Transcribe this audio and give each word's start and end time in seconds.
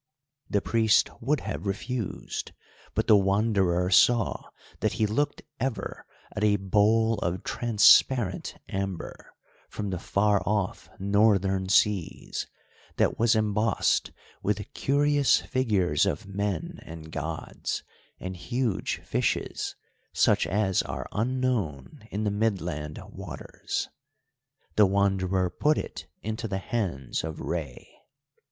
The 0.49 0.61
priest 0.63 1.11
would 1.21 1.41
have 1.41 1.67
refused, 1.67 2.53
but 2.95 3.05
the 3.05 3.15
Wanderer 3.15 3.91
saw 3.91 4.49
that 4.79 4.93
he 4.93 5.05
looked 5.05 5.43
ever 5.59 6.07
at 6.35 6.43
a 6.43 6.55
bowl 6.55 7.19
of 7.19 7.43
transparent 7.43 8.55
amber, 8.67 9.35
from 9.69 9.91
the 9.91 9.99
far 9.99 10.41
off 10.43 10.89
Northern 10.97 11.69
seas, 11.69 12.47
that 12.97 13.19
was 13.19 13.35
embossed 13.35 14.11
with 14.41 14.73
curious 14.73 15.39
figures 15.39 16.07
of 16.07 16.25
men 16.25 16.79
and 16.81 17.11
gods, 17.11 17.83
and 18.19 18.35
huge 18.35 19.01
fishes, 19.05 19.75
such 20.13 20.47
as 20.47 20.81
are 20.81 21.07
unknown 21.11 22.07
in 22.09 22.23
the 22.23 22.31
Midland 22.31 22.99
waters. 23.07 23.87
The 24.77 24.87
Wanderer 24.87 25.51
put 25.51 25.77
it 25.77 26.07
into 26.23 26.47
the 26.47 26.57
hands 26.57 27.23
of 27.23 27.39
Rei. 27.39 27.87